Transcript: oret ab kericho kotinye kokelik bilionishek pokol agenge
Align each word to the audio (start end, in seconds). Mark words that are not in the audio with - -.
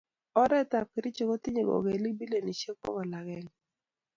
oret 0.41 0.71
ab 0.79 0.87
kericho 0.93 1.23
kotinye 1.29 1.61
kokelik 1.67 2.15
bilionishek 2.19 2.77
pokol 2.83 3.11
agenge 3.19 3.53